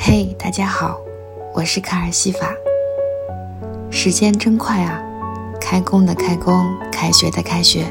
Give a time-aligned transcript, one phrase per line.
[0.00, 1.00] 嘿，大家好，
[1.52, 2.54] 我是卡尔西法。
[3.90, 5.02] 时间真快啊，
[5.60, 7.84] 开工的开工，开学的开学，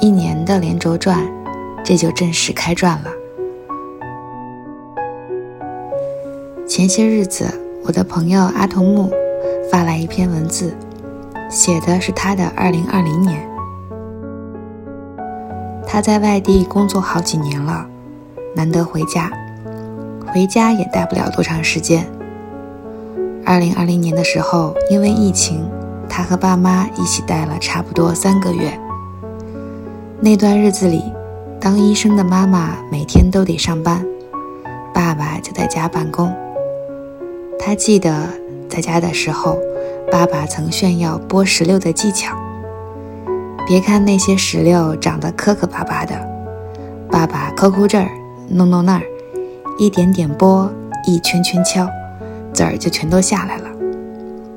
[0.00, 1.20] 一年的连轴转，
[1.84, 3.10] 这就正式开转了。
[6.66, 7.46] 前些日子，
[7.84, 9.12] 我的朋友阿童木
[9.70, 10.74] 发来一篇文字，
[11.50, 13.48] 写的是他的2020年。
[15.86, 17.86] 他在外地工作好几年了，
[18.56, 19.30] 难得回家。
[20.32, 22.06] 回家也待不了多长时间。
[23.44, 25.68] 二零二零年的时候，因为疫情，
[26.08, 28.72] 他和爸妈一起待了差不多三个月。
[30.20, 31.02] 那段日子里，
[31.60, 34.02] 当医生的妈妈每天都得上班，
[34.94, 36.32] 爸爸就在家办公。
[37.58, 38.26] 他记得
[38.70, 39.58] 在家的时候，
[40.10, 42.34] 爸爸曾炫耀剥石榴的技巧。
[43.66, 46.14] 别看那些石榴长得磕磕巴巴的，
[47.10, 48.08] 爸爸抠抠这儿，
[48.48, 49.02] 弄弄那儿。
[49.78, 50.70] 一点点拨，
[51.06, 51.88] 一圈圈敲，
[52.52, 53.68] 籽儿就全都下来了。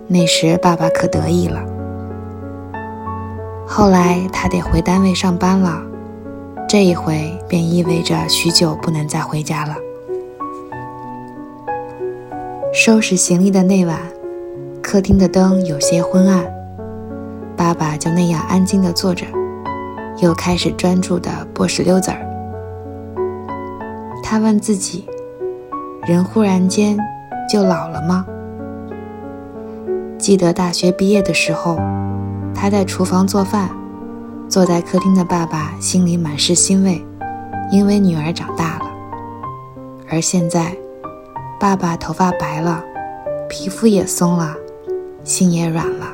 [0.08, 1.60] 那时爸爸可得意了。
[3.68, 5.82] 后来他得回单位上班了，
[6.68, 9.76] 这一回便意味着许久不能再回家了。
[12.74, 13.98] 收拾行李的那晚，
[14.84, 16.46] 客厅的灯有些昏暗，
[17.56, 19.26] 爸爸就那样安静地坐着，
[20.20, 22.25] 又开始专注地剥石榴籽儿。
[24.36, 25.06] 他问自己
[26.06, 27.00] ：“人忽然间
[27.50, 28.26] 就老了吗？”
[30.20, 31.80] 记得大学毕业的时候，
[32.54, 33.70] 他在厨房做饭，
[34.50, 37.02] 坐在客厅的爸爸心里满是欣慰，
[37.72, 38.86] 因为女儿长大了。
[40.10, 40.76] 而现在，
[41.58, 42.84] 爸爸头发白了，
[43.48, 44.54] 皮肤也松了，
[45.24, 46.08] 心也软了，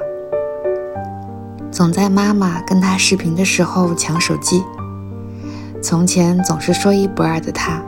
[1.72, 4.64] 总在妈妈跟他视频的时候抢手机。
[5.82, 7.82] 从前总是说一不二的他。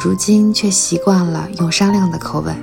[0.00, 2.54] 如今却习惯了用商量的口吻。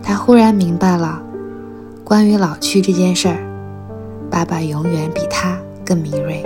[0.00, 1.20] 他忽然明白了，
[2.04, 3.36] 关于老去这件事儿，
[4.30, 6.44] 爸爸永远比他更敏锐。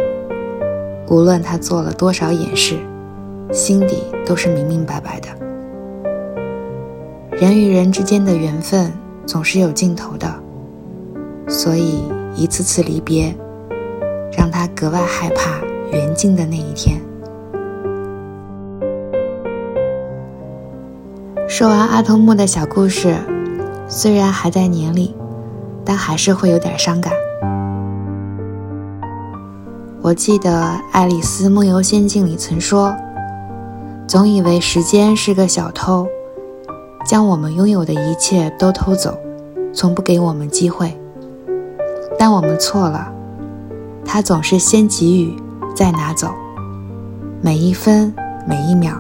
[1.09, 2.79] 无论他做了多少掩饰，
[3.53, 5.29] 心底都是明明白白的。
[7.37, 8.91] 人与人之间的缘分
[9.27, 10.35] 总是有尽头的，
[11.47, 12.03] 所以
[12.35, 13.35] 一次次离别，
[14.35, 15.61] 让他格外害怕
[15.93, 16.99] 缘尽的那一天。
[21.55, 23.15] 说完阿童木的小故事，
[23.87, 25.15] 虽然还在年里，
[25.85, 27.13] 但还是会有点伤感。
[30.01, 30.51] 我记得
[30.93, 32.97] 《爱丽丝梦游仙境》里曾说
[34.09, 36.07] ：“总以为时间是个小偷，
[37.05, 39.15] 将我们拥有的一切都偷走，
[39.75, 40.99] 从不给我们机会。
[42.19, 43.13] 但我们错了，
[44.07, 45.37] 他总是先给予，
[45.77, 46.33] 再拿走，
[47.43, 48.11] 每一分
[48.49, 48.97] 每一秒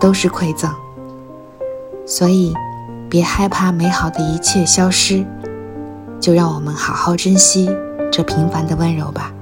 [0.00, 0.72] 都是馈赠。”
[2.06, 2.54] 所以，
[3.10, 5.24] 别害怕美好的一切消失，
[6.20, 7.68] 就让我们好好珍惜
[8.12, 9.32] 这平凡的温柔吧。